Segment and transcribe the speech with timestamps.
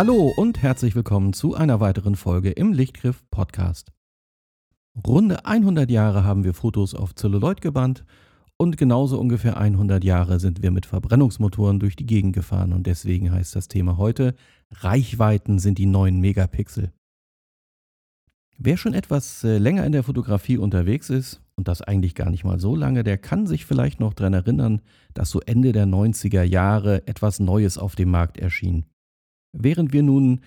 [0.00, 3.92] Hallo und herzlich willkommen zu einer weiteren Folge im Lichtgriff Podcast.
[5.06, 8.06] Runde 100 Jahre haben wir Fotos auf Zelluloid gebannt
[8.56, 13.30] und genauso ungefähr 100 Jahre sind wir mit Verbrennungsmotoren durch die Gegend gefahren und deswegen
[13.30, 14.34] heißt das Thema heute
[14.70, 16.94] Reichweiten sind die neuen Megapixel.
[18.56, 22.44] Wer schon etwas äh, länger in der Fotografie unterwegs ist, und das eigentlich gar nicht
[22.44, 24.80] mal so lange, der kann sich vielleicht noch daran erinnern,
[25.12, 28.86] dass so Ende der 90er Jahre etwas Neues auf dem Markt erschien.
[29.52, 30.40] Während wir nun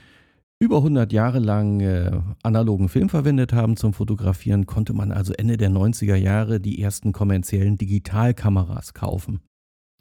[0.60, 5.58] über 100 Jahre lang äh, analogen Film verwendet haben zum Fotografieren, konnte man also Ende
[5.58, 9.42] der 90er Jahre die ersten kommerziellen Digitalkameras kaufen.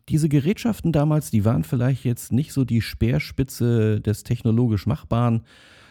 [0.09, 5.43] Diese Gerätschaften damals, die waren vielleicht jetzt nicht so die Speerspitze des technologisch Machbaren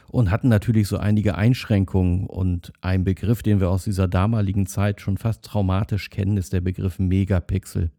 [0.10, 2.28] und hatten natürlich so einige Einschränkungen.
[2.28, 6.62] Und ein Begriff, den wir aus dieser damaligen Zeit schon fast traumatisch kennen, ist der
[6.62, 7.92] Begriff Megapixel.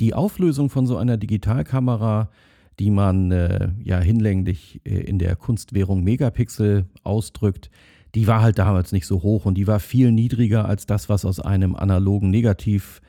[0.00, 2.30] Die Auflösung von so einer Digitalkamera
[2.78, 7.70] die man äh, ja hinlänglich äh, in der Kunstwährung Megapixel ausdrückt,
[8.14, 11.24] die war halt damals nicht so hoch und die war viel niedriger als das, was
[11.24, 13.00] aus einem analogen Negativ-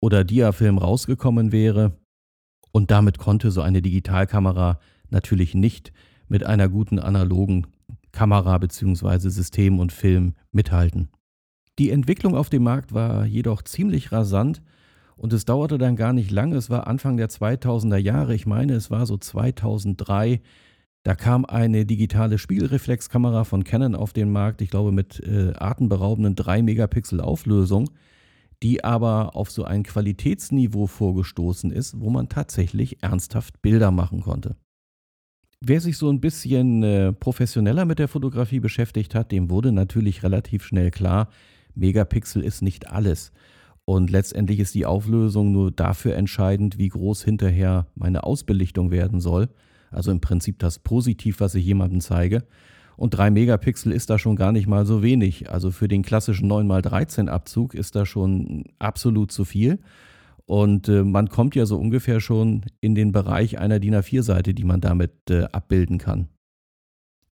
[0.00, 1.96] oder Diafilm rausgekommen wäre.
[2.72, 5.92] Und damit konnte so eine Digitalkamera natürlich nicht
[6.28, 7.66] mit einer guten analogen
[8.12, 9.28] Kamera bzw.
[9.28, 11.08] System und Film mithalten.
[11.78, 14.62] Die Entwicklung auf dem Markt war jedoch ziemlich rasant
[15.20, 18.72] und es dauerte dann gar nicht lange, es war Anfang der 2000er Jahre, ich meine,
[18.72, 20.40] es war so 2003,
[21.02, 26.36] da kam eine digitale Spiegelreflexkamera von Canon auf den Markt, ich glaube mit äh, atemberaubenden
[26.36, 27.90] 3 Megapixel Auflösung,
[28.62, 34.56] die aber auf so ein Qualitätsniveau vorgestoßen ist, wo man tatsächlich ernsthaft Bilder machen konnte.
[35.60, 40.22] Wer sich so ein bisschen äh, professioneller mit der Fotografie beschäftigt hat, dem wurde natürlich
[40.22, 41.28] relativ schnell klar,
[41.74, 43.32] Megapixel ist nicht alles.
[43.90, 49.48] Und letztendlich ist die Auflösung nur dafür entscheidend, wie groß hinterher meine Ausbelichtung werden soll.
[49.90, 52.44] Also im Prinzip das Positiv, was ich jemandem zeige.
[52.96, 55.50] Und 3 Megapixel ist da schon gar nicht mal so wenig.
[55.50, 59.80] Also für den klassischen 9x13 Abzug ist da schon absolut zu viel.
[60.46, 64.62] Und äh, man kommt ja so ungefähr schon in den Bereich einer DIN A4-Seite, die
[64.62, 66.28] man damit äh, abbilden kann.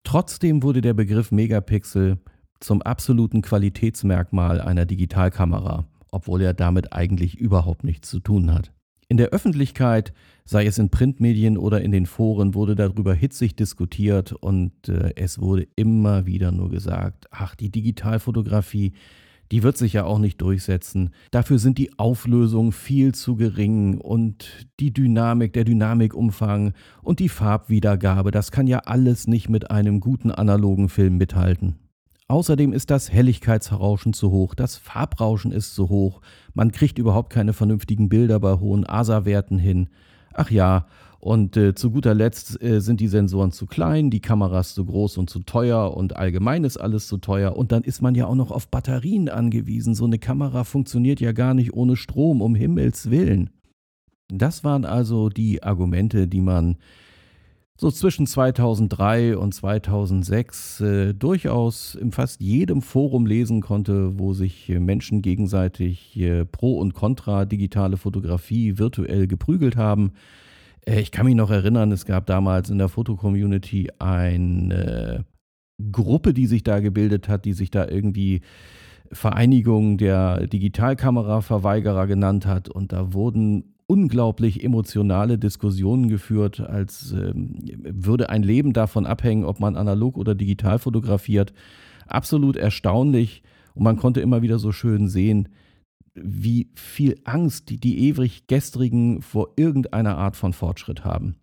[0.05, 2.17] Trotzdem wurde der Begriff Megapixel
[2.61, 8.73] zum absoluten Qualitätsmerkmal einer Digitalkamera obwohl er damit eigentlich überhaupt nichts zu tun hat.
[9.07, 10.15] In der Öffentlichkeit,
[10.47, 15.39] sei es in Printmedien oder in den Foren, wurde darüber hitzig diskutiert und äh, es
[15.39, 18.95] wurde immer wieder nur gesagt, ach, die Digitalfotografie,
[19.53, 21.11] die wird sich ja auch nicht durchsetzen.
[21.31, 26.73] Dafür sind die Auflösungen viel zu gering und die Dynamik, der Dynamikumfang
[27.03, 31.77] und die Farbwiedergabe, das kann ja alles nicht mit einem guten analogen Film mithalten.
[32.29, 36.21] Außerdem ist das Helligkeitsrauschen zu hoch, das Farbrauschen ist zu hoch,
[36.55, 39.89] man kriegt überhaupt keine vernünftigen Bilder bei hohen ASA-Werten hin.
[40.35, 40.87] Ach ja,
[41.21, 45.19] und äh, zu guter Letzt äh, sind die Sensoren zu klein, die Kameras zu groß
[45.19, 47.57] und zu teuer und allgemein ist alles zu teuer.
[47.57, 49.95] Und dann ist man ja auch noch auf Batterien angewiesen.
[49.95, 53.51] So eine Kamera funktioniert ja gar nicht ohne Strom, um Himmels willen.
[54.29, 56.77] Das waren also die Argumente, die man
[57.79, 64.71] so zwischen 2003 und 2006 äh, durchaus in fast jedem Forum lesen konnte, wo sich
[64.71, 70.13] äh, Menschen gegenseitig äh, pro und contra digitale Fotografie virtuell geprügelt haben.
[70.87, 75.27] Äh, ich kann mich noch erinnern, es gab damals in der Fotocommunity eine
[75.93, 78.41] Gruppe, die sich da gebildet hat, die sich da irgendwie
[79.13, 82.71] Vereinigung der Digitalkameraverweigerer genannt hat.
[82.71, 89.61] Und da wurden unglaublich emotionale Diskussionen geführt, als ähm, würde ein Leben davon abhängen, ob
[89.61, 91.53] man analog oder digital fotografiert.
[92.07, 93.43] Absolut erstaunlich
[93.75, 95.49] und man konnte immer wieder so schön sehen,
[96.15, 101.37] wie viel Angst die, die ewig gestrigen vor irgendeiner Art von Fortschritt haben.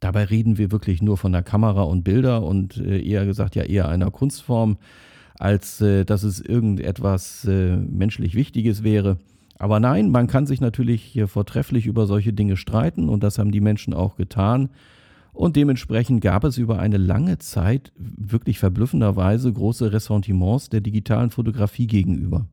[0.00, 3.62] Dabei reden wir wirklich nur von der Kamera und Bilder und äh, eher gesagt ja
[3.62, 4.76] eher einer Kunstform,
[5.38, 9.18] als äh, dass es irgendetwas äh, menschlich Wichtiges wäre.
[9.58, 13.52] Aber nein, man kann sich natürlich hier vortrefflich über solche Dinge streiten und das haben
[13.52, 14.70] die Menschen auch getan.
[15.32, 21.86] Und dementsprechend gab es über eine lange Zeit wirklich verblüffenderweise große Ressentiments der digitalen Fotografie
[21.86, 22.48] gegenüber.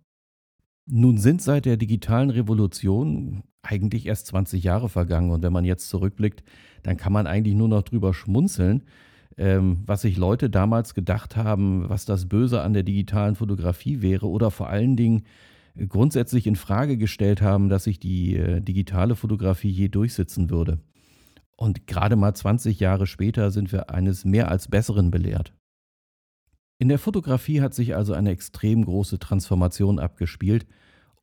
[0.85, 5.87] Nun sind seit der digitalen Revolution eigentlich erst 20 Jahre vergangen und wenn man jetzt
[5.87, 6.43] zurückblickt,
[6.83, 8.83] dann kann man eigentlich nur noch drüber schmunzeln,
[9.37, 14.27] ähm, was sich Leute damals gedacht haben, was das Böse an der digitalen Fotografie wäre
[14.27, 15.23] oder vor allen Dingen,
[15.87, 20.79] grundsätzlich in Frage gestellt haben, dass sich die äh, digitale Fotografie je durchsetzen würde.
[21.55, 25.53] Und gerade mal 20 Jahre später sind wir eines mehr als Besseren belehrt.
[26.79, 30.65] In der Fotografie hat sich also eine extrem große Transformation abgespielt.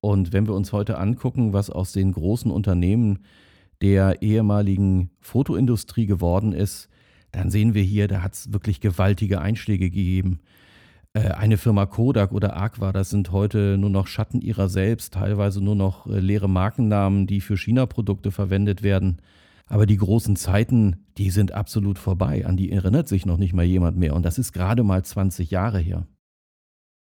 [0.00, 3.19] Und wenn wir uns heute angucken, was aus den großen Unternehmen
[3.82, 6.88] der ehemaligen Fotoindustrie geworden ist,
[7.32, 10.41] dann sehen wir hier, da hat es wirklich gewaltige Einschläge gegeben.
[11.12, 15.62] Äh, eine Firma Kodak oder Aqua, das sind heute nur noch Schatten ihrer selbst, teilweise
[15.62, 19.21] nur noch äh, leere Markennamen, die für China-Produkte verwendet werden.
[19.67, 22.45] Aber die großen Zeiten, die sind absolut vorbei.
[22.45, 24.15] An die erinnert sich noch nicht mal jemand mehr.
[24.15, 26.07] Und das ist gerade mal 20 Jahre her.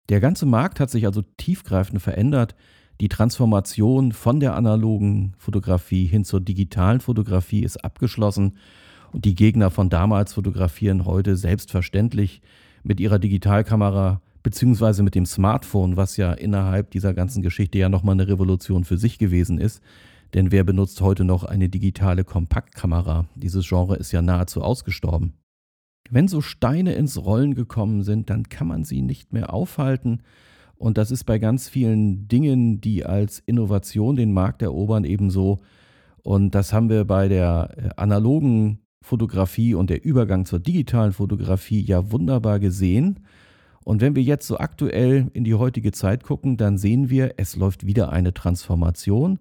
[0.09, 2.55] Der ganze Markt hat sich also tiefgreifend verändert.
[3.01, 8.57] Die Transformation von der analogen Fotografie hin zur digitalen Fotografie ist abgeschlossen.
[9.11, 12.41] Und die Gegner von damals fotografieren heute selbstverständlich
[12.83, 18.13] mit ihrer Digitalkamera beziehungsweise mit dem Smartphone, was ja innerhalb dieser ganzen Geschichte ja nochmal
[18.13, 19.81] eine Revolution für sich gewesen ist.
[20.33, 23.25] Denn wer benutzt heute noch eine digitale Kompaktkamera?
[23.35, 25.33] Dieses Genre ist ja nahezu ausgestorben.
[26.09, 30.21] Wenn so Steine ins Rollen gekommen sind, dann kann man sie nicht mehr aufhalten.
[30.75, 35.59] Und das ist bei ganz vielen Dingen, die als Innovation den Markt erobern, ebenso.
[36.23, 41.81] Und das haben wir bei der äh, analogen Fotografie und der Übergang zur digitalen Fotografie
[41.81, 43.21] ja wunderbar gesehen.
[43.83, 47.55] Und wenn wir jetzt so aktuell in die heutige Zeit gucken, dann sehen wir, es
[47.55, 49.39] läuft wieder eine Transformation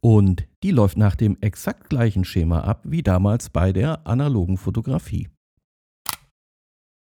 [0.00, 5.28] und die läuft nach dem exakt gleichen Schema ab wie damals bei der analogen Fotografie.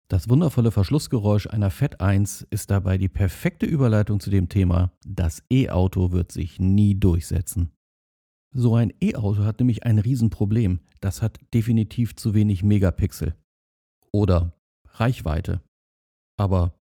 [0.09, 5.45] Das wundervolle Verschlussgeräusch einer Fett 1 ist dabei die perfekte Überleitung zu dem Thema, das
[5.53, 7.71] E-Auto wird sich nie durchsetzen.
[8.53, 10.81] So ein E-Auto hat nämlich ein Riesenproblem.
[11.01, 13.35] Das hat definitiv zu wenig Megapixel.
[14.13, 14.53] Oder
[14.95, 15.61] Reichweite.
[16.37, 16.75] Aber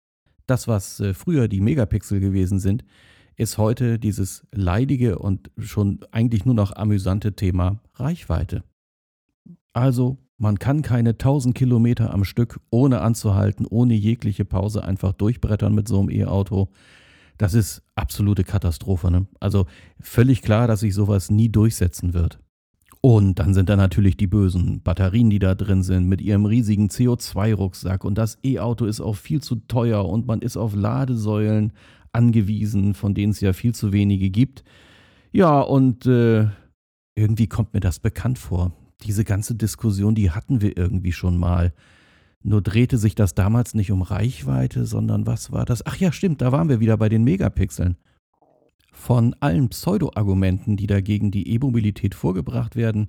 [0.48, 2.84] das, was äh, früher die Megapixel gewesen sind,
[3.36, 8.64] ist heute dieses leidige und schon eigentlich nur noch amüsante Thema Reichweite.
[9.74, 15.76] Also, man kann keine 1000 Kilometer am Stück ohne anzuhalten, ohne jegliche Pause einfach durchbrettern
[15.76, 16.70] mit so einem E-Auto.
[17.40, 19.10] Das ist absolute Katastrophe.
[19.10, 19.26] Ne?
[19.40, 19.66] Also
[20.00, 22.40] völlig klar, dass sich sowas nie durchsetzen wird.
[23.02, 26.90] Und dann sind da natürlich die bösen Batterien, die da drin sind, mit ihrem riesigen
[26.90, 28.04] CO2-Rucksack.
[28.04, 31.72] Und das E-Auto ist auch viel zu teuer und man ist auf Ladesäulen
[32.12, 34.66] angewiesen, von denen es ja viel zu wenige gibt.
[35.32, 36.48] Ja, und äh,
[37.16, 38.74] irgendwie kommt mir das bekannt vor.
[39.06, 41.74] Diese ganze Diskussion, die hatten wir irgendwie schon mal.
[42.42, 45.86] Nur drehte sich das damals nicht um Reichweite, sondern was war das?
[45.86, 47.98] Ach ja, stimmt, da waren wir wieder bei den Megapixeln.
[48.92, 53.08] Von allen Pseudo-Argumenten, die dagegen die E-Mobilität vorgebracht werden,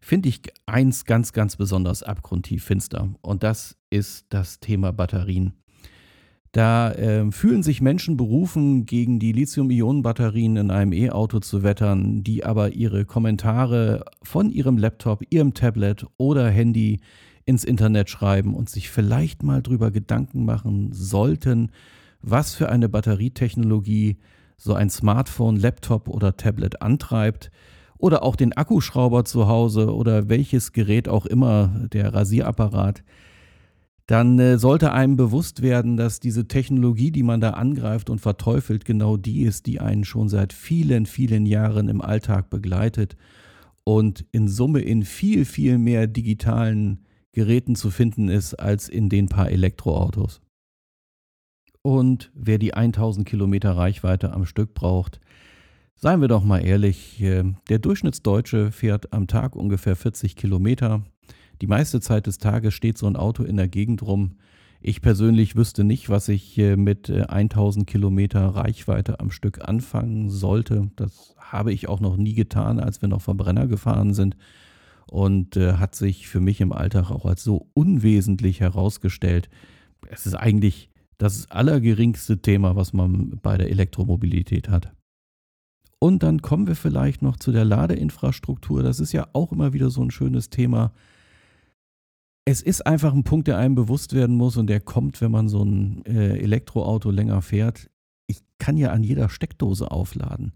[0.00, 3.08] finde ich eins ganz, ganz besonders abgrundtief finster.
[3.22, 5.54] Und das ist das Thema Batterien.
[6.52, 12.44] Da äh, fühlen sich Menschen berufen, gegen die Lithium-Ionen-Batterien in einem E-Auto zu wettern, die
[12.44, 17.00] aber ihre Kommentare von ihrem Laptop, ihrem Tablet oder Handy
[17.50, 21.72] ins Internet schreiben und sich vielleicht mal drüber Gedanken machen sollten,
[22.22, 24.18] was für eine Batterietechnologie
[24.56, 27.50] so ein Smartphone, Laptop oder Tablet antreibt
[27.98, 33.02] oder auch den Akkuschrauber zu Hause oder welches Gerät auch immer, der Rasierapparat,
[34.06, 38.84] dann äh, sollte einem bewusst werden, dass diese Technologie, die man da angreift und verteufelt,
[38.84, 43.16] genau die ist, die einen schon seit vielen, vielen Jahren im Alltag begleitet
[43.84, 47.00] und in Summe in viel, viel mehr digitalen
[47.32, 50.40] Geräten zu finden ist als in den paar Elektroautos.
[51.82, 55.20] Und wer die 1000 Kilometer Reichweite am Stück braucht,
[55.94, 61.04] seien wir doch mal ehrlich, äh, der Durchschnittsdeutsche fährt am Tag ungefähr 40 Kilometer.
[61.62, 64.36] Die meiste Zeit des Tages steht so ein Auto in der Gegend rum.
[64.82, 70.28] Ich persönlich wüsste nicht, was ich äh, mit 1000 äh, Kilometer Reichweite am Stück anfangen
[70.30, 70.90] sollte.
[70.96, 74.36] Das habe ich auch noch nie getan, als wir noch Verbrenner gefahren sind
[75.10, 79.50] und äh, hat sich für mich im Alltag auch als so unwesentlich herausgestellt.
[80.08, 80.88] Es ist eigentlich
[81.18, 84.92] das allergeringste Thema, was man bei der Elektromobilität hat.
[85.98, 88.82] Und dann kommen wir vielleicht noch zu der Ladeinfrastruktur.
[88.82, 90.92] Das ist ja auch immer wieder so ein schönes Thema.
[92.44, 95.48] Es ist einfach ein Punkt, der einem bewusst werden muss und der kommt, wenn man
[95.48, 97.90] so ein äh, Elektroauto länger fährt.
[98.28, 100.52] Ich kann ja an jeder Steckdose aufladen.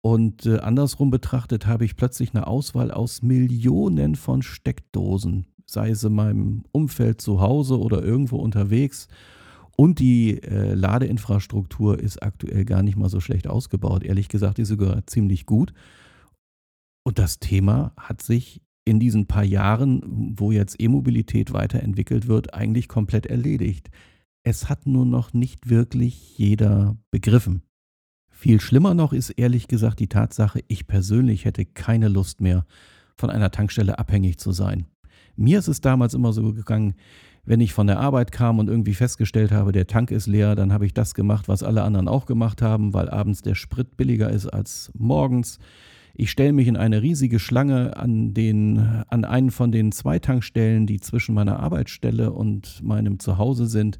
[0.00, 6.04] Und äh, andersrum betrachtet habe ich plötzlich eine Auswahl aus Millionen von Steckdosen, sei es
[6.04, 9.08] in meinem Umfeld zu Hause oder irgendwo unterwegs.
[9.76, 14.02] Und die äh, Ladeinfrastruktur ist aktuell gar nicht mal so schlecht ausgebaut.
[14.02, 15.72] Ehrlich gesagt, ist sogar ziemlich gut.
[17.04, 22.88] Und das Thema hat sich in diesen paar Jahren, wo jetzt E-Mobilität weiterentwickelt wird, eigentlich
[22.88, 23.90] komplett erledigt.
[24.42, 27.62] Es hat nur noch nicht wirklich jeder begriffen.
[28.40, 32.66] Viel schlimmer noch ist ehrlich gesagt die Tatsache, ich persönlich hätte keine Lust mehr,
[33.16, 34.86] von einer Tankstelle abhängig zu sein.
[35.34, 36.94] Mir ist es damals immer so gegangen,
[37.44, 40.72] wenn ich von der Arbeit kam und irgendwie festgestellt habe, der Tank ist leer, dann
[40.72, 44.30] habe ich das gemacht, was alle anderen auch gemacht haben, weil abends der Sprit billiger
[44.30, 45.58] ist als morgens.
[46.14, 50.86] Ich stelle mich in eine riesige Schlange an, den, an einen von den zwei Tankstellen,
[50.86, 53.98] die zwischen meiner Arbeitsstelle und meinem Zuhause sind,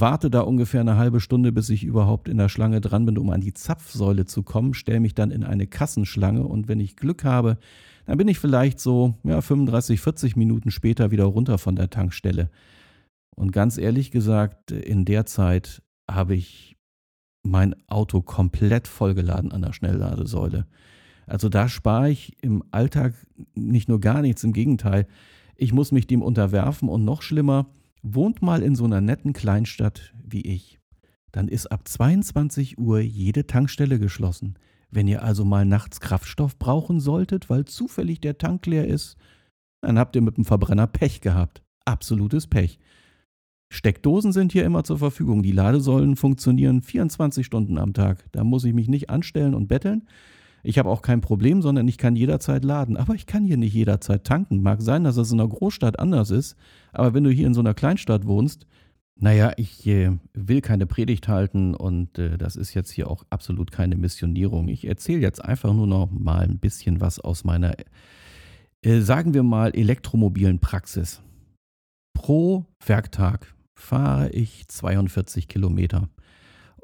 [0.00, 3.30] warte da ungefähr eine halbe Stunde, bis ich überhaupt in der Schlange dran bin, um
[3.30, 7.24] an die Zapfsäule zu kommen, stelle mich dann in eine Kassenschlange und wenn ich Glück
[7.24, 7.58] habe,
[8.06, 12.50] dann bin ich vielleicht so ja, 35, 40 Minuten später wieder runter von der Tankstelle.
[13.36, 16.76] Und ganz ehrlich gesagt, in der Zeit habe ich
[17.42, 20.66] mein Auto komplett vollgeladen an der Schnellladesäule.
[21.26, 23.14] Also da spare ich im Alltag
[23.54, 25.06] nicht nur gar nichts, im Gegenteil,
[25.56, 27.66] ich muss mich dem unterwerfen und noch schlimmer,
[28.04, 30.78] wohnt mal in so einer netten Kleinstadt wie ich.
[31.32, 34.56] Dann ist ab 22 Uhr jede Tankstelle geschlossen.
[34.90, 39.16] Wenn ihr also mal nachts Kraftstoff brauchen solltet, weil zufällig der Tank leer ist,
[39.80, 41.64] dann habt ihr mit dem Verbrenner Pech gehabt.
[41.84, 42.78] Absolutes Pech.
[43.72, 45.42] Steckdosen sind hier immer zur Verfügung.
[45.42, 48.24] Die Ladesäulen funktionieren 24 Stunden am Tag.
[48.30, 50.06] Da muss ich mich nicht anstellen und betteln.
[50.64, 52.96] Ich habe auch kein Problem, sondern ich kann jederzeit laden.
[52.96, 54.62] Aber ich kann hier nicht jederzeit tanken.
[54.62, 56.56] Mag sein, dass es in einer Großstadt anders ist.
[56.92, 58.66] Aber wenn du hier in so einer Kleinstadt wohnst,
[59.16, 63.70] naja, ich äh, will keine Predigt halten und äh, das ist jetzt hier auch absolut
[63.70, 64.68] keine Missionierung.
[64.68, 67.74] Ich erzähle jetzt einfach nur noch mal ein bisschen was aus meiner,
[68.82, 71.22] äh, sagen wir mal, elektromobilen Praxis.
[72.14, 76.08] Pro Werktag fahre ich 42 Kilometer.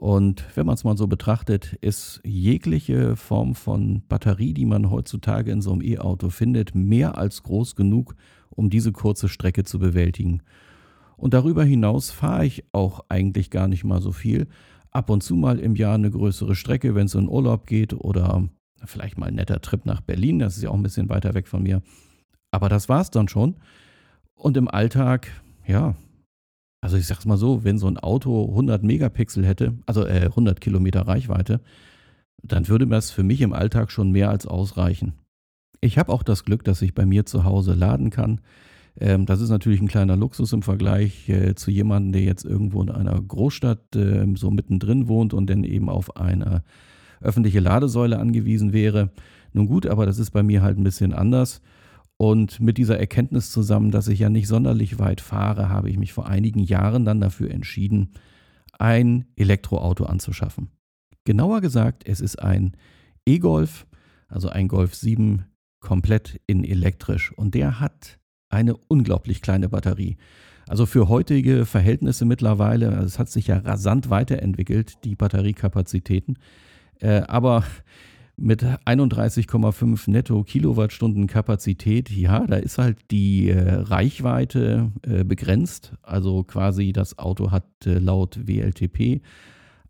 [0.00, 5.50] Und wenn man es mal so betrachtet, ist jegliche Form von Batterie, die man heutzutage
[5.50, 8.14] in so einem E-Auto findet, mehr als groß genug,
[8.48, 10.40] um diese kurze Strecke zu bewältigen.
[11.18, 14.48] Und darüber hinaus fahre ich auch eigentlich gar nicht mal so viel.
[14.90, 18.48] Ab und zu mal im Jahr eine größere Strecke, wenn es in Urlaub geht oder
[18.86, 20.38] vielleicht mal ein netter Trip nach Berlin.
[20.38, 21.82] Das ist ja auch ein bisschen weiter weg von mir.
[22.50, 23.56] Aber das war es dann schon.
[24.34, 25.28] Und im Alltag,
[25.66, 25.94] ja,
[26.80, 30.60] also ich sag's mal so, wenn so ein Auto 100 Megapixel hätte, also äh, 100
[30.60, 31.60] Kilometer Reichweite,
[32.42, 35.12] dann würde das für mich im Alltag schon mehr als ausreichen.
[35.80, 38.40] Ich habe auch das Glück, dass ich bei mir zu Hause laden kann.
[38.98, 42.82] Ähm, das ist natürlich ein kleiner Luxus im Vergleich äh, zu jemandem, der jetzt irgendwo
[42.82, 46.62] in einer Großstadt äh, so mittendrin wohnt und dann eben auf eine
[47.20, 49.10] öffentliche Ladesäule angewiesen wäre.
[49.52, 51.60] Nun gut, aber das ist bei mir halt ein bisschen anders.
[52.20, 56.12] Und mit dieser Erkenntnis zusammen, dass ich ja nicht sonderlich weit fahre, habe ich mich
[56.12, 58.12] vor einigen Jahren dann dafür entschieden,
[58.78, 60.68] ein Elektroauto anzuschaffen.
[61.24, 62.76] Genauer gesagt, es ist ein
[63.24, 63.86] E-Golf,
[64.28, 65.46] also ein Golf 7
[65.80, 67.32] komplett in elektrisch.
[67.32, 68.18] Und der hat
[68.50, 70.18] eine unglaublich kleine Batterie.
[70.68, 76.38] Also für heutige Verhältnisse mittlerweile, also es hat sich ja rasant weiterentwickelt, die Batteriekapazitäten.
[76.98, 77.64] Äh, aber
[78.40, 85.92] mit 31,5 netto Kilowattstunden Kapazität, ja, da ist halt die äh, Reichweite äh, begrenzt.
[86.02, 89.20] Also quasi das Auto hat äh, laut WLTP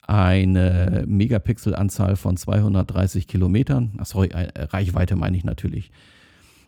[0.07, 3.93] eine Megapixelanzahl von 230 Kilometern.
[3.99, 5.93] Ach, sorry, äh, Reichweite meine ich natürlich.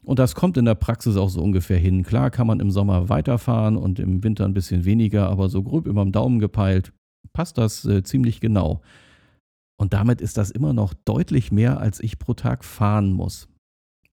[0.04, 2.04] Und das kommt in der Praxis auch so ungefähr hin.
[2.04, 5.86] Klar kann man im Sommer weiterfahren und im Winter ein bisschen weniger, aber so grob
[5.86, 6.92] über dem Daumen gepeilt
[7.32, 8.82] passt das äh, ziemlich genau.
[9.76, 13.48] Und damit ist das immer noch deutlich mehr, als ich pro Tag fahren muss.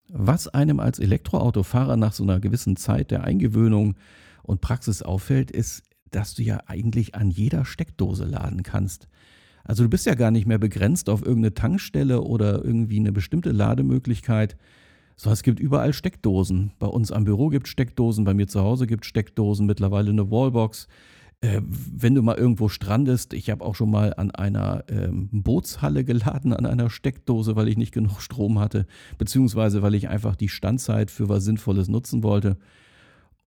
[0.09, 3.95] Was einem als Elektroautofahrer nach so einer gewissen Zeit der Eingewöhnung
[4.43, 9.07] und Praxis auffällt, ist, dass du ja eigentlich an jeder Steckdose laden kannst.
[9.63, 13.51] Also du bist ja gar nicht mehr begrenzt auf irgendeine Tankstelle oder irgendwie eine bestimmte
[13.51, 14.57] Lademöglichkeit,
[15.15, 16.71] so, es gibt überall Steckdosen.
[16.79, 20.09] Bei uns am Büro gibt es Steckdosen, bei mir zu Hause gibt es Steckdosen, mittlerweile
[20.09, 20.87] eine Wallbox.
[21.43, 26.05] Äh, wenn du mal irgendwo strandest, ich habe auch schon mal an einer ähm, Bootshalle
[26.05, 28.85] geladen, an einer Steckdose, weil ich nicht genug Strom hatte,
[29.17, 32.57] beziehungsweise weil ich einfach die Standzeit für was Sinnvolles nutzen wollte.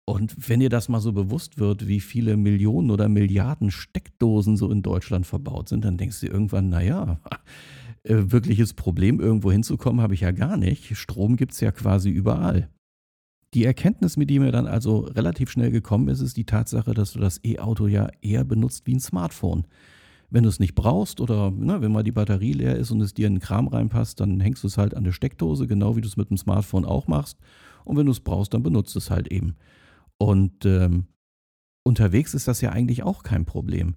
[0.07, 4.71] Und wenn dir das mal so bewusst wird, wie viele Millionen oder Milliarden Steckdosen so
[4.71, 7.21] in Deutschland verbaut sind, dann denkst du irgendwann, naja,
[8.05, 10.97] äh, wirkliches Problem, irgendwo hinzukommen, habe ich ja gar nicht.
[10.97, 12.71] Strom gibt es ja quasi überall.
[13.55, 17.13] Die Erkenntnis, mit die mir dann also relativ schnell gekommen ist, ist die Tatsache, dass
[17.13, 19.67] du das E-Auto ja eher benutzt wie ein Smartphone.
[20.31, 23.13] Wenn du es nicht brauchst oder ne, wenn mal die Batterie leer ist und es
[23.13, 26.01] dir in den Kram reinpasst, dann hängst du es halt an der Steckdose, genau wie
[26.01, 27.39] du es mit dem Smartphone auch machst.
[27.85, 29.57] Und wenn du es brauchst, dann benutzt es halt eben.
[30.17, 31.05] Und ähm,
[31.83, 33.97] unterwegs ist das ja eigentlich auch kein Problem.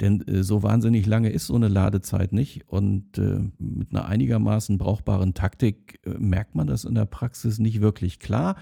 [0.00, 2.68] Denn äh, so wahnsinnig lange ist so eine Ladezeit nicht.
[2.68, 7.80] Und äh, mit einer einigermaßen brauchbaren Taktik äh, merkt man das in der Praxis nicht
[7.80, 8.56] wirklich klar.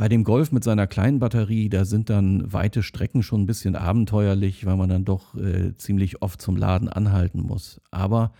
[0.00, 3.76] Bei dem Golf mit seiner kleinen Batterie, da sind dann weite Strecken schon ein bisschen
[3.76, 7.82] abenteuerlich, weil man dann doch äh, ziemlich oft zum Laden anhalten muss.
[7.90, 8.32] Aber,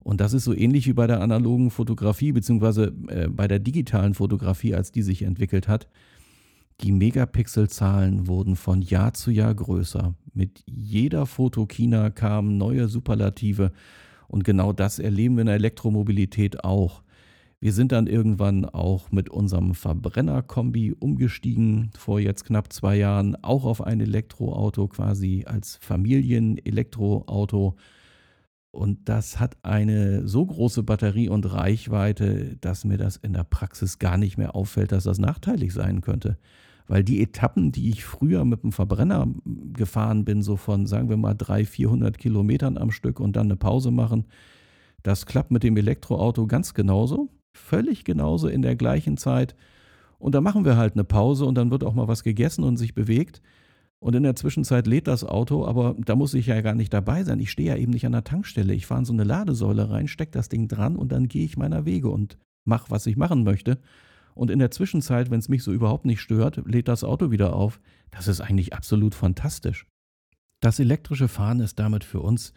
[0.00, 4.12] und das ist so ähnlich wie bei der analogen Fotografie, beziehungsweise äh, bei der digitalen
[4.12, 5.88] Fotografie, als die sich entwickelt hat,
[6.82, 10.12] die Megapixelzahlen wurden von Jahr zu Jahr größer.
[10.34, 13.72] Mit jeder Fotokina kamen neue Superlative
[14.28, 17.02] und genau das erleben wir in der Elektromobilität auch.
[17.62, 23.66] Wir sind dann irgendwann auch mit unserem Verbrennerkombi umgestiegen, vor jetzt knapp zwei Jahren, auch
[23.66, 27.76] auf ein Elektroauto, quasi als Familien-Elektroauto.
[28.70, 33.98] Und das hat eine so große Batterie und Reichweite, dass mir das in der Praxis
[33.98, 36.38] gar nicht mehr auffällt, dass das nachteilig sein könnte.
[36.86, 39.28] Weil die Etappen, die ich früher mit dem Verbrenner
[39.74, 43.56] gefahren bin, so von, sagen wir mal, 300, 400 Kilometern am Stück und dann eine
[43.56, 44.24] Pause machen,
[45.02, 47.28] das klappt mit dem Elektroauto ganz genauso.
[47.52, 49.54] Völlig genauso in der gleichen Zeit.
[50.18, 52.76] Und da machen wir halt eine Pause und dann wird auch mal was gegessen und
[52.76, 53.40] sich bewegt.
[54.00, 57.22] Und in der Zwischenzeit lädt das Auto, aber da muss ich ja gar nicht dabei
[57.22, 57.38] sein.
[57.38, 58.72] Ich stehe ja eben nicht an der Tankstelle.
[58.72, 61.58] Ich fahre in so eine Ladesäule rein, stecke das Ding dran und dann gehe ich
[61.58, 63.78] meiner Wege und mache, was ich machen möchte.
[64.34, 67.54] Und in der Zwischenzeit, wenn es mich so überhaupt nicht stört, lädt das Auto wieder
[67.54, 67.78] auf.
[68.10, 69.86] Das ist eigentlich absolut fantastisch.
[70.60, 72.54] Das elektrische Fahren ist damit für uns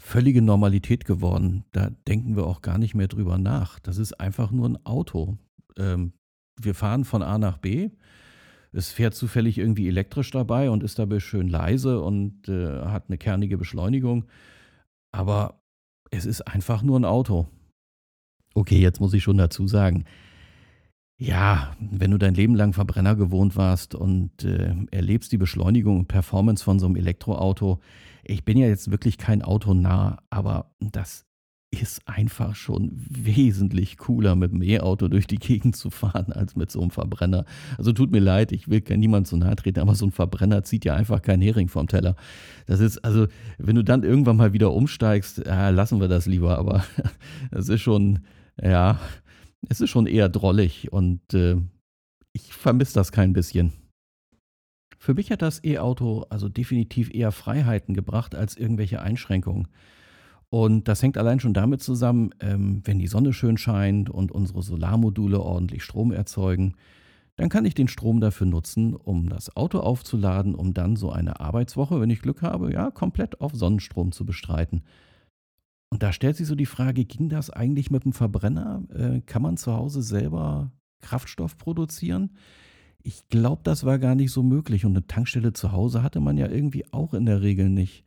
[0.00, 1.64] völlige Normalität geworden.
[1.72, 3.78] Da denken wir auch gar nicht mehr drüber nach.
[3.78, 5.38] Das ist einfach nur ein Auto.
[5.78, 6.12] Ähm,
[6.60, 7.90] wir fahren von A nach B
[8.72, 13.18] es fährt zufällig irgendwie elektrisch dabei und ist dabei schön leise und äh, hat eine
[13.18, 14.26] kernige Beschleunigung.
[15.12, 15.60] Aber
[16.10, 17.48] es ist einfach nur ein Auto.
[18.54, 20.04] Okay, jetzt muss ich schon dazu sagen,
[21.18, 26.08] ja, wenn du dein Leben lang Verbrenner gewohnt warst und äh, erlebst die Beschleunigung und
[26.08, 27.80] Performance von so einem Elektroauto,
[28.24, 31.26] ich bin ja jetzt wirklich kein Autonah, aber das
[31.72, 36.70] ist einfach schon wesentlich cooler, mit dem E-Auto durch die Gegend zu fahren, als mit
[36.70, 37.44] so einem Verbrenner.
[37.78, 40.84] Also tut mir leid, ich will niemand zu nahe treten, aber so ein Verbrenner zieht
[40.84, 42.16] ja einfach keinen Hering vom Teller.
[42.66, 46.58] Das ist, also, wenn du dann irgendwann mal wieder umsteigst, ja, lassen wir das lieber,
[46.58, 46.84] aber
[47.52, 48.20] es ist schon,
[48.60, 48.98] ja,
[49.68, 51.56] es ist schon eher drollig und äh,
[52.32, 53.72] ich vermisse das kein bisschen.
[55.02, 59.68] Für mich hat das E-Auto also definitiv eher Freiheiten gebracht als irgendwelche Einschränkungen.
[60.50, 64.62] Und das hängt allein schon damit zusammen, ähm, wenn die Sonne schön scheint und unsere
[64.62, 66.74] Solarmodule ordentlich Strom erzeugen,
[67.36, 71.40] dann kann ich den Strom dafür nutzen, um das Auto aufzuladen, um dann so eine
[71.40, 74.82] Arbeitswoche, wenn ich Glück habe, ja, komplett auf Sonnenstrom zu bestreiten.
[75.88, 78.82] Und da stellt sich so die Frage, ging das eigentlich mit dem Verbrenner?
[78.92, 82.36] Äh, kann man zu Hause selber Kraftstoff produzieren?
[83.02, 84.84] Ich glaube, das war gar nicht so möglich.
[84.84, 88.04] Und eine Tankstelle zu Hause hatte man ja irgendwie auch in der Regel nicht.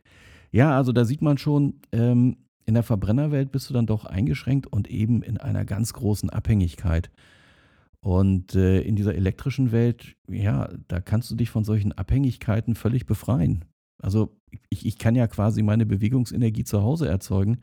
[0.52, 4.66] Ja, also da sieht man schon, ähm, in der Verbrennerwelt bist du dann doch eingeschränkt
[4.66, 7.10] und eben in einer ganz großen Abhängigkeit.
[8.00, 13.06] Und äh, in dieser elektrischen Welt, ja, da kannst du dich von solchen Abhängigkeiten völlig
[13.06, 13.64] befreien.
[13.98, 14.36] Also
[14.68, 17.58] ich, ich kann ja quasi meine Bewegungsenergie zu Hause erzeugen.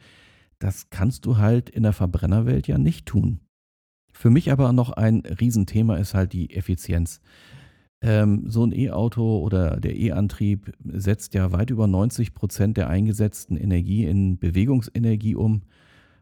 [0.60, 3.40] Das kannst du halt in der Verbrennerwelt ja nicht tun.
[4.22, 7.22] Für mich aber noch ein Riesenthema ist halt die Effizienz.
[8.04, 13.58] Ähm, so ein E-Auto oder der E-Antrieb setzt ja weit über 90 Prozent der eingesetzten
[13.58, 15.64] Energie in Bewegungsenergie um.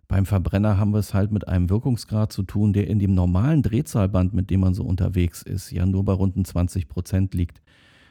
[0.08, 3.64] Beim Verbrenner haben wir es halt mit einem Wirkungsgrad zu tun, der in dem normalen
[3.64, 7.62] Drehzahlband, mit dem man so unterwegs ist, ja nur bei runden 20 Prozent liegt.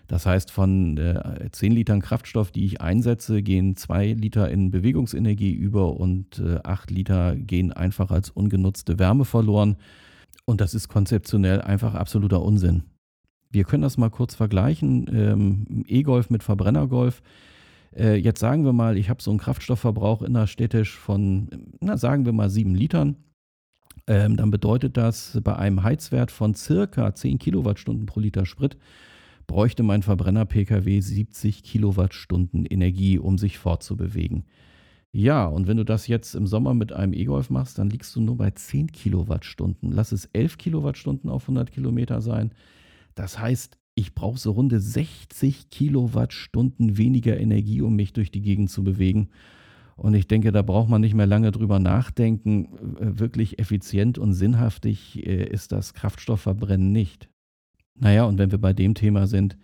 [0.08, 5.52] Das heißt, von äh, 10 Litern Kraftstoff, die ich einsetze, gehen 2 Liter in Bewegungsenergie
[5.52, 9.76] über und äh, 8 Liter gehen einfach als ungenutzte Wärme verloren.
[10.46, 12.84] Und das ist konzeptionell einfach absoluter Unsinn.
[13.50, 15.06] Wir können das mal kurz vergleichen.
[15.12, 17.22] Ähm, E-Golf mit Verbrennergolf.
[17.94, 22.32] Äh, jetzt sagen wir mal, ich habe so einen Kraftstoffverbrauch innerstädtisch von, na, sagen wir
[22.32, 23.16] mal 7 Litern.
[24.06, 28.78] Ähm, dann bedeutet das bei einem Heizwert von circa 10 Kilowattstunden pro Liter Sprit
[29.48, 34.44] bräuchte mein Verbrenner-Pkw 70 Kilowattstunden Energie, um sich fortzubewegen.
[35.10, 38.20] Ja, und wenn du das jetzt im Sommer mit einem E-Golf machst, dann liegst du
[38.20, 39.90] nur bei 10 Kilowattstunden.
[39.90, 42.52] Lass es 11 Kilowattstunden auf 100 Kilometer sein.
[43.14, 48.70] Das heißt, ich brauche so runde 60 Kilowattstunden weniger Energie, um mich durch die Gegend
[48.70, 49.30] zu bewegen.
[49.96, 52.68] Und ich denke, da braucht man nicht mehr lange drüber nachdenken.
[53.00, 57.28] Wirklich effizient und sinnhaftig äh, ist das Kraftstoffverbrennen nicht.
[58.00, 59.56] Naja, und wenn wir bei dem Thema sind,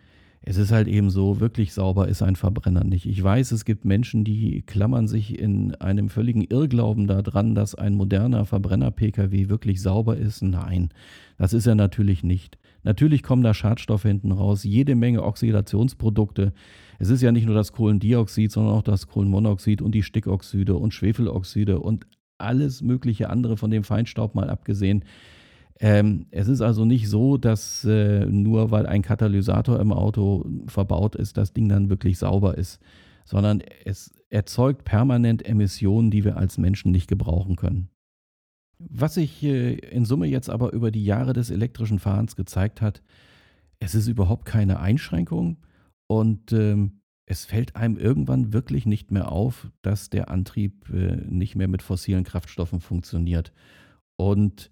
[0.46, 3.06] es ist halt eben so, wirklich sauber ist ein Verbrenner nicht.
[3.06, 7.94] Ich weiß, es gibt Menschen, die klammern sich in einem völligen Irrglauben daran, dass ein
[7.94, 10.42] moderner Verbrenner-Pkw wirklich sauber ist.
[10.42, 10.90] Nein,
[11.38, 12.58] das ist er natürlich nicht.
[12.82, 16.52] Natürlich kommen da Schadstoffe hinten raus, jede Menge Oxidationsprodukte.
[16.98, 20.92] Es ist ja nicht nur das Kohlendioxid, sondern auch das Kohlenmonoxid und die Stickoxide und
[20.92, 25.04] Schwefeloxide und alles mögliche andere von dem Feinstaub mal abgesehen.
[25.80, 31.16] Ähm, es ist also nicht so, dass äh, nur weil ein Katalysator im Auto verbaut
[31.16, 32.80] ist, das Ding dann wirklich sauber ist,
[33.24, 37.88] sondern es erzeugt permanent Emissionen, die wir als Menschen nicht gebrauchen können.
[38.78, 43.02] Was sich äh, in Summe jetzt aber über die Jahre des elektrischen Fahrens gezeigt hat,
[43.80, 45.56] es ist überhaupt keine Einschränkung
[46.06, 51.56] und ähm, es fällt einem irgendwann wirklich nicht mehr auf, dass der Antrieb äh, nicht
[51.56, 53.52] mehr mit fossilen Kraftstoffen funktioniert.
[54.16, 54.70] Und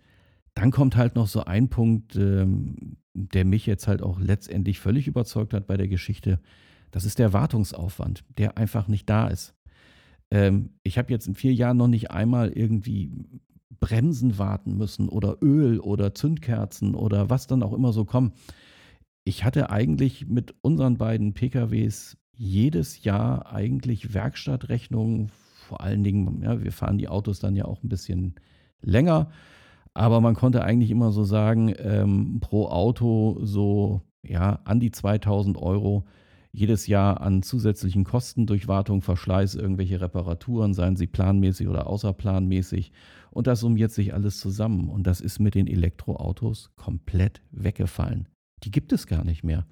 [0.54, 5.06] dann kommt halt noch so ein Punkt, ähm, der mich jetzt halt auch letztendlich völlig
[5.06, 6.40] überzeugt hat bei der Geschichte.
[6.90, 9.54] Das ist der Wartungsaufwand, der einfach nicht da ist.
[10.30, 13.10] Ähm, ich habe jetzt in vier Jahren noch nicht einmal irgendwie
[13.80, 18.34] Bremsen warten müssen oder Öl oder Zündkerzen oder was dann auch immer so kommt.
[19.24, 25.30] Ich hatte eigentlich mit unseren beiden PKWs jedes Jahr eigentlich Werkstattrechnungen,
[25.68, 28.34] vor allen Dingen, ja, wir fahren die Autos dann ja auch ein bisschen
[28.80, 29.30] länger,
[29.94, 35.58] aber man konnte eigentlich immer so sagen, ähm, pro Auto so ja an die 2000
[35.58, 36.04] Euro
[36.52, 42.92] jedes Jahr an zusätzlichen Kosten durch Wartung, Verschleiß, irgendwelche Reparaturen, seien sie planmäßig oder außerplanmäßig.
[43.30, 44.90] Und das summiert sich alles zusammen.
[44.90, 48.28] Und das ist mit den Elektroautos komplett weggefallen.
[48.64, 49.66] Die gibt es gar nicht mehr.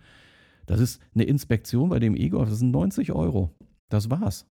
[0.64, 3.54] Das ist eine Inspektion bei dem E-Golf, das sind 90 Euro.
[3.90, 4.46] Das war's.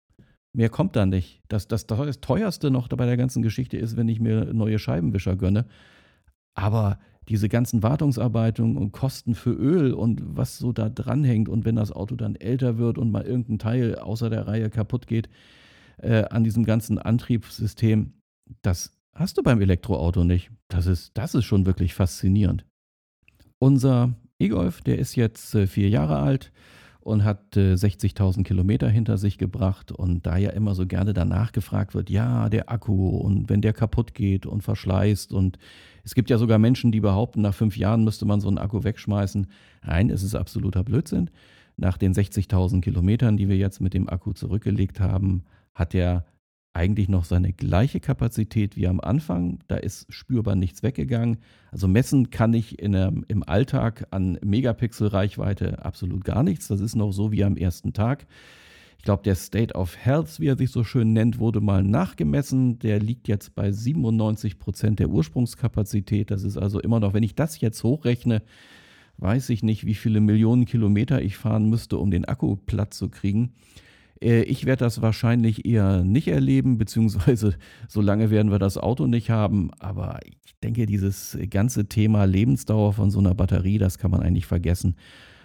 [0.56, 1.42] Mehr kommt da nicht.
[1.48, 5.36] Das, das, das teuerste noch bei der ganzen Geschichte ist, wenn ich mir neue Scheibenwischer
[5.36, 5.66] gönne.
[6.54, 11.76] Aber diese ganzen Wartungsarbeiten und Kosten für Öl und was so da dranhängt und wenn
[11.76, 15.28] das Auto dann älter wird und mal irgendein Teil außer der Reihe kaputt geht
[15.98, 18.14] äh, an diesem ganzen Antriebssystem,
[18.62, 20.50] das hast du beim Elektroauto nicht.
[20.68, 22.64] Das ist, das ist schon wirklich faszinierend.
[23.58, 26.50] Unser E-Golf, der ist jetzt äh, vier Jahre alt
[27.06, 29.92] und hat äh, 60.000 Kilometer hinter sich gebracht.
[29.92, 33.72] Und da ja immer so gerne danach gefragt wird, ja, der Akku und wenn der
[33.72, 35.32] kaputt geht und verschleißt.
[35.32, 35.56] Und
[36.02, 38.82] es gibt ja sogar Menschen, die behaupten, nach fünf Jahren müsste man so einen Akku
[38.82, 39.46] wegschmeißen.
[39.86, 41.30] Nein, es ist absoluter Blödsinn.
[41.76, 46.24] Nach den 60.000 Kilometern, die wir jetzt mit dem Akku zurückgelegt haben, hat er
[46.76, 49.60] eigentlich noch seine gleiche Kapazität wie am Anfang.
[49.66, 51.38] Da ist spürbar nichts weggegangen.
[51.72, 56.68] Also messen kann ich in, im Alltag an Megapixel-Reichweite absolut gar nichts.
[56.68, 58.26] Das ist noch so wie am ersten Tag.
[58.98, 62.78] Ich glaube, der State of Health, wie er sich so schön nennt, wurde mal nachgemessen.
[62.78, 66.30] Der liegt jetzt bei 97 Prozent der Ursprungskapazität.
[66.30, 68.42] Das ist also immer noch, wenn ich das jetzt hochrechne,
[69.16, 73.08] weiß ich nicht, wie viele Millionen Kilometer ich fahren müsste, um den Akku platt zu
[73.08, 73.54] kriegen.
[74.20, 77.56] Äh, ich werde das wahrscheinlich eher nicht erleben, beziehungsweise
[77.88, 79.70] so lange werden wir das Auto nicht haben.
[79.78, 84.46] Aber ich denke, dieses ganze Thema Lebensdauer von so einer Batterie, das kann man eigentlich
[84.46, 84.96] vergessen.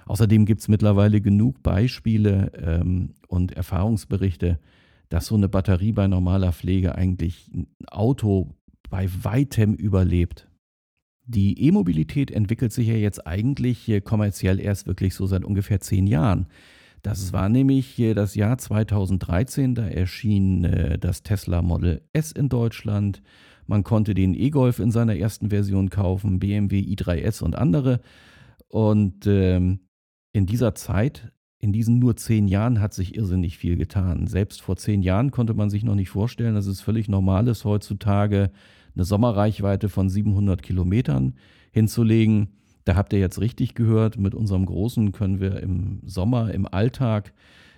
[0.06, 4.60] Außerdem gibt es mittlerweile genug Beispiele ähm, und Erfahrungsberichte,
[5.10, 8.56] dass so eine Batterie bei normaler Pflege eigentlich ein Auto
[8.90, 10.48] bei weitem überlebt.
[11.26, 16.48] Die E-Mobilität entwickelt sich ja jetzt eigentlich kommerziell erst wirklich so seit ungefähr zehn Jahren.
[17.02, 23.22] Das war nämlich das Jahr 2013, da erschien äh, das Tesla Model S in Deutschland.
[23.66, 28.02] Man konnte den E-Golf in seiner ersten Version kaufen, BMW i3S und andere.
[28.68, 29.80] Und ähm,
[30.34, 34.28] in dieser Zeit, in diesen nur zehn Jahren, hat sich irrsinnig viel getan.
[34.28, 37.66] Selbst vor zehn Jahren konnte man sich noch nicht vorstellen, dass es völlig normal ist,
[37.66, 38.52] heutzutage
[38.96, 41.36] eine Sommerreichweite von 700 Kilometern
[41.72, 42.50] hinzulegen.
[42.86, 47.34] Da habt ihr jetzt richtig gehört, mit unserem Großen können wir im Sommer, im Alltag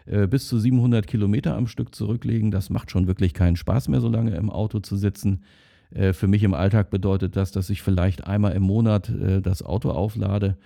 [0.06, 2.52] äh, bis zu 700 Kilometer am Stück zurücklegen.
[2.52, 5.44] Das macht schon wirklich keinen Spaß mehr, so lange im Auto zu sitzen.
[5.92, 9.64] Äh, für mich im Alltag bedeutet das, dass ich vielleicht einmal im Monat äh, das
[9.64, 10.58] Auto auflade.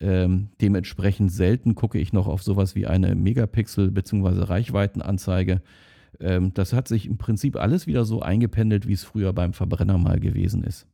[0.00, 4.44] Ähm, dementsprechend selten gucke ich noch auf sowas wie eine Megapixel- bzw.
[4.44, 5.60] Reichweitenanzeige.
[6.20, 9.98] Ähm, das hat sich im Prinzip alles wieder so eingependelt, wie es früher beim Verbrenner
[9.98, 10.86] mal gewesen ist.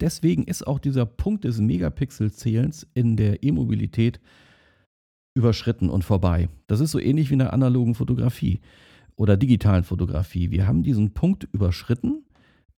[0.00, 4.20] Deswegen ist auch dieser Punkt des Megapixel-Zählens in der E-Mobilität
[5.34, 6.48] überschritten und vorbei.
[6.66, 8.60] Das ist so ähnlich wie in der analogen Fotografie
[9.16, 10.50] oder digitalen Fotografie.
[10.50, 12.24] Wir haben diesen Punkt überschritten.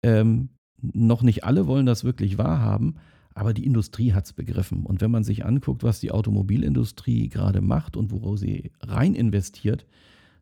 [0.04, 0.50] Ähm,
[0.80, 2.96] noch nicht alle wollen das wirklich wahrhaben,
[3.34, 4.86] aber die Industrie hat es begriffen.
[4.86, 9.86] Und wenn man sich anguckt, was die Automobilindustrie gerade macht und worauf sie rein investiert,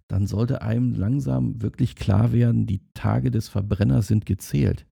[0.09, 4.87] dann sollte einem langsam wirklich klar werden, die Tage des Verbrenners sind gezählt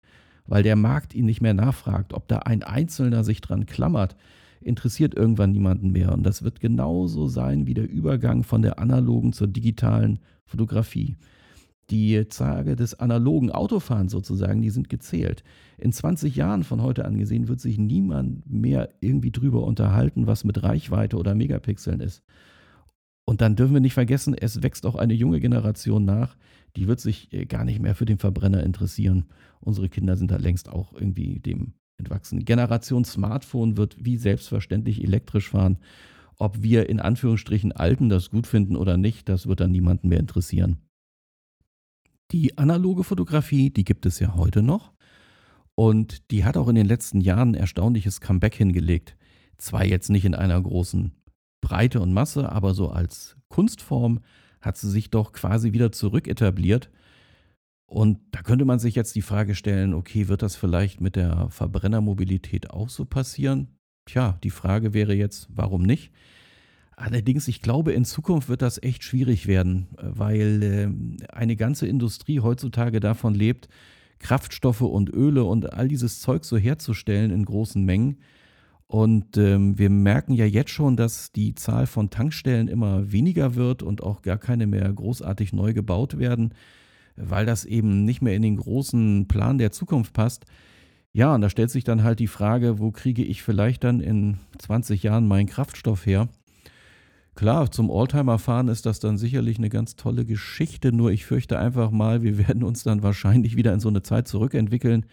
[0.47, 2.13] weil der Markt ihn nicht mehr nachfragt.
[2.13, 4.17] Ob da ein Einzelner sich dran klammert,
[4.61, 6.13] interessiert irgendwann niemanden mehr.
[6.13, 11.17] Und das wird genauso sein wie der Übergang von der analogen zur digitalen Fotografie.
[11.91, 15.45] Die Tage des analogen Autofahrens sozusagen, die sind gezählt.
[15.77, 20.45] In 20 Jahren von heute an gesehen wird sich niemand mehr irgendwie drüber unterhalten, was
[20.45, 22.23] mit Reichweite oder Megapixeln ist.
[23.27, 26.37] Und dann dürfen wir nicht vergessen, es wächst auch eine junge Generation nach,
[26.77, 29.27] die wird sich äh, gar nicht mehr für den Verbrenner interessieren.
[29.61, 32.45] Unsere Kinder sind da längst auch irgendwie dem entwachsen.
[32.45, 35.79] Generation Smartphone wird wie selbstverständlich elektrisch fahren.
[36.37, 40.19] Ob wir in Anführungsstrichen Alten das gut finden oder nicht, das wird dann niemanden mehr
[40.19, 40.79] interessieren.
[42.33, 44.93] Die analoge Fotografie, die gibt es ja heute noch.
[45.77, 49.17] Und die hat auch in den letzten Jahren ein erstaunliches Comeback hingelegt.
[49.59, 51.13] Zwar jetzt nicht in einer großen
[51.61, 54.21] Breite und Masse, aber so als Kunstform
[54.65, 56.91] hat sie sich doch quasi wieder zurück etabliert.
[57.87, 61.49] Und da könnte man sich jetzt die Frage stellen, okay, wird das vielleicht mit der
[61.51, 63.69] Verbrennermobilität auch so passieren?
[64.07, 66.11] Tja, die Frage wäre jetzt, warum nicht?
[66.97, 72.41] Allerdings, ich glaube, in Zukunft wird das echt schwierig werden, weil äh, eine ganze Industrie
[72.41, 73.69] heutzutage davon lebt,
[74.19, 78.19] Kraftstoffe und Öle und all dieses Zeug so herzustellen in großen Mengen.
[78.87, 83.83] Und ähm, wir merken ja jetzt schon, dass die Zahl von Tankstellen immer weniger wird
[83.83, 86.55] und auch gar keine mehr großartig neu gebaut werden,
[87.17, 90.45] weil das eben nicht mehr in den großen Plan der Zukunft passt.
[91.13, 94.39] Ja, und da stellt sich dann halt die Frage, wo kriege ich vielleicht dann in
[94.59, 96.29] 20 Jahren meinen Kraftstoff her?
[97.37, 101.91] Klar, zum Oldtimer-Fahren ist das dann sicherlich eine ganz tolle Geschichte, nur ich fürchte einfach
[101.91, 105.07] mal, wir werden uns dann wahrscheinlich wieder in so eine Zeit zurückentwickeln,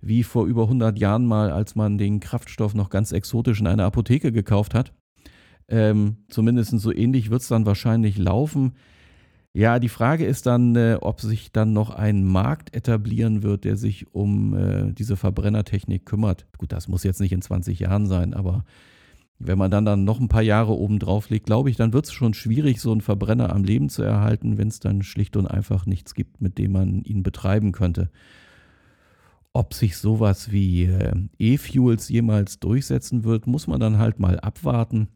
[0.00, 3.84] wie vor über 100 Jahren mal, als man den Kraftstoff noch ganz exotisch in einer
[3.84, 4.92] Apotheke gekauft hat.
[5.68, 8.72] Ähm, zumindest so ähnlich wird es dann wahrscheinlich laufen.
[9.52, 13.76] Ja, die Frage ist dann, äh, ob sich dann noch ein Markt etablieren wird, der
[13.76, 16.46] sich um äh, diese Verbrennertechnik kümmert.
[16.58, 18.64] Gut, das muss jetzt nicht in 20 Jahren sein, aber
[19.40, 22.04] wenn man dann, dann noch ein paar Jahre oben drauf legt, glaube ich, dann wird
[22.04, 25.46] es schon schwierig, so einen Verbrenner am Leben zu erhalten, wenn es dann schlicht und
[25.46, 28.10] einfach nichts gibt, mit dem man ihn betreiben könnte.
[29.52, 35.08] Ob sich sowas wie äh, E-Fuels jemals durchsetzen wird, muss man dann halt mal abwarten.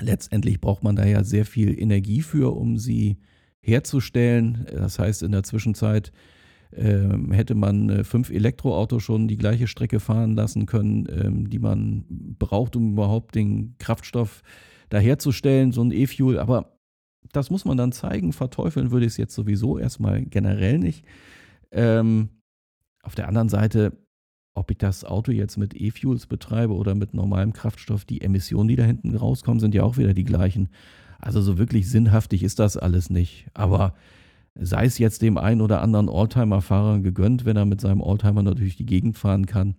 [0.00, 3.18] Letztendlich braucht man da ja sehr viel Energie für, um sie
[3.60, 4.66] herzustellen.
[4.72, 6.12] Das heißt, in der Zwischenzeit
[6.74, 11.58] ähm, hätte man äh, fünf Elektroautos schon die gleiche Strecke fahren lassen können, ähm, die
[11.58, 12.04] man
[12.38, 14.42] braucht, um überhaupt den Kraftstoff
[14.88, 16.38] daherzustellen, so ein E-Fuel.
[16.38, 16.78] Aber
[17.32, 18.32] das muss man dann zeigen.
[18.32, 21.04] Verteufeln würde ich es jetzt sowieso erstmal generell nicht.
[21.70, 22.30] Ähm,
[23.08, 23.96] auf der anderen Seite,
[24.54, 28.76] ob ich das Auto jetzt mit E-Fuels betreibe oder mit normalem Kraftstoff, die Emissionen, die
[28.76, 30.68] da hinten rauskommen, sind ja auch wieder die gleichen.
[31.18, 33.46] Also so wirklich sinnhaftig ist das alles nicht.
[33.54, 33.94] Aber
[34.54, 38.76] sei es jetzt dem einen oder anderen Oldtimer-Fahrer gegönnt, wenn er mit seinem Oldtimer natürlich
[38.76, 39.74] die Gegend fahren kann.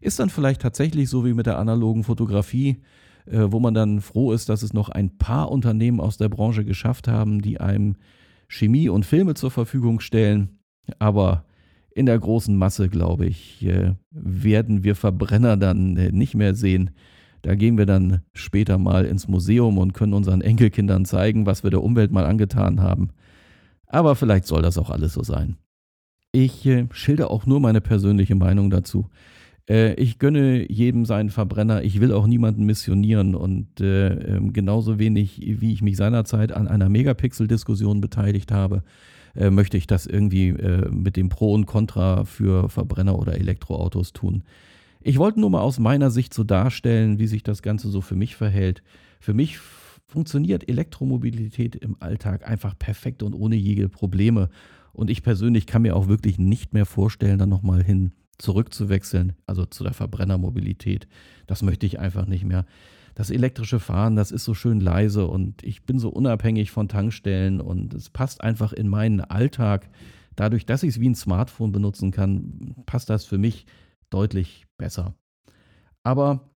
[0.00, 2.82] Ist dann vielleicht tatsächlich so wie mit der analogen Fotografie,
[3.26, 6.64] äh, wo man dann froh ist, dass es noch ein paar Unternehmen aus der Branche
[6.64, 7.94] geschafft haben, die einem
[8.48, 10.58] Chemie und Filme zur Verfügung stellen.
[10.98, 11.44] Aber
[11.94, 16.90] in der großen Masse, glaube ich, äh, werden wir Verbrenner dann äh, nicht mehr sehen.
[17.42, 21.70] Da gehen wir dann später mal ins Museum und können unseren Enkelkindern zeigen, was wir
[21.70, 23.10] der Umwelt mal angetan haben.
[23.86, 25.56] Aber vielleicht soll das auch alles so sein.
[26.30, 29.08] Ich äh, schilder auch nur meine persönliche Meinung dazu.
[29.68, 31.82] Äh, ich gönne jedem seinen Verbrenner.
[31.82, 33.34] Ich will auch niemanden missionieren.
[33.34, 38.82] Und äh, ähm, genauso wenig, wie ich mich seinerzeit an einer Megapixel-Diskussion beteiligt habe,
[39.34, 44.12] äh, möchte ich das irgendwie äh, mit dem Pro und Contra für Verbrenner oder Elektroautos
[44.12, 44.44] tun.
[45.00, 48.14] Ich wollte nur mal aus meiner Sicht so darstellen, wie sich das Ganze so für
[48.14, 48.82] mich verhält.
[49.18, 49.58] Für mich
[50.06, 54.50] funktioniert Elektromobilität im Alltag einfach perfekt und ohne jede Probleme.
[54.92, 59.64] Und ich persönlich kann mir auch wirklich nicht mehr vorstellen, dann nochmal hin zurückzuwechseln, also
[59.64, 61.08] zu der Verbrennermobilität.
[61.46, 62.66] Das möchte ich einfach nicht mehr.
[63.14, 67.60] Das elektrische Fahren, das ist so schön leise und ich bin so unabhängig von Tankstellen
[67.60, 69.90] und es passt einfach in meinen Alltag.
[70.34, 73.66] Dadurch, dass ich es wie ein Smartphone benutzen kann, passt das für mich
[74.08, 75.14] deutlich besser.
[76.02, 76.50] Aber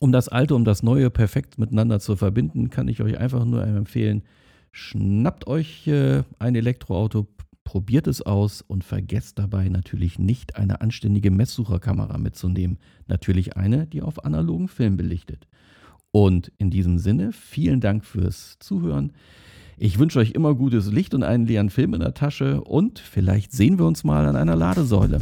[0.00, 3.64] um das Alte und das Neue perfekt miteinander zu verbinden, kann ich euch einfach nur
[3.64, 4.22] empfehlen,
[4.72, 7.26] schnappt euch äh, ein Elektroauto,
[7.64, 12.78] probiert es aus und vergesst dabei natürlich nicht eine anständige Messsucherkamera mitzunehmen.
[13.06, 15.46] Natürlich eine, die auf analogen Film belichtet.
[16.20, 19.12] Und in diesem Sinne, vielen Dank fürs Zuhören.
[19.76, 23.52] Ich wünsche euch immer gutes Licht und einen leeren Film in der Tasche und vielleicht
[23.52, 25.20] sehen wir uns mal an einer Ladesäule.